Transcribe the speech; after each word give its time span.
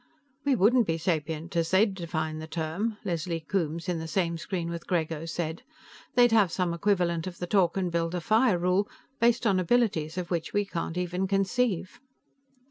"We 0.45 0.55
wouldn't 0.55 0.87
be 0.87 0.97
sapient, 0.97 1.55
as 1.55 1.69
they'd 1.69 1.93
define 1.93 2.39
the 2.39 2.47
term," 2.47 2.97
Leslie 3.05 3.41
Coombes, 3.47 3.87
in 3.87 3.99
the 3.99 4.07
same 4.07 4.35
screen 4.39 4.67
with 4.71 4.87
Grego, 4.87 5.25
said. 5.25 5.61
"They'd 6.15 6.31
have 6.31 6.51
some 6.51 6.73
equivalent 6.73 7.27
of 7.27 7.37
the 7.37 7.45
talk 7.45 7.77
and 7.77 7.91
build 7.91 8.15
a 8.15 8.21
fire 8.21 8.57
rule, 8.57 8.89
based 9.19 9.45
on 9.45 9.59
abilities 9.59 10.17
of 10.17 10.31
which 10.31 10.53
we 10.53 10.65
can't 10.65 10.97
even 10.97 11.27
conceive." 11.27 11.99